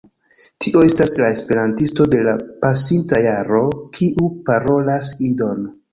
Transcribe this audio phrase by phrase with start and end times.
[0.63, 3.63] Tio estas la Esperantisto de la pasinta jaro,
[3.99, 5.63] kiu parolas Idon